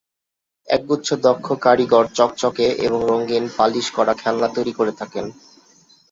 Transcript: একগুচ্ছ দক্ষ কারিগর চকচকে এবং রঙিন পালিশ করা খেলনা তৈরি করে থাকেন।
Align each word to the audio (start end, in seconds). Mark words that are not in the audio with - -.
একগুচ্ছ 0.67 1.07
দক্ষ 1.25 1.47
কারিগর 1.65 2.05
চকচকে 2.17 2.67
এবং 2.85 2.99
রঙিন 3.11 3.45
পালিশ 3.57 3.87
করা 3.97 4.13
খেলনা 4.21 4.47
তৈরি 4.55 4.73
করে 4.75 4.93
থাকেন। 4.99 5.25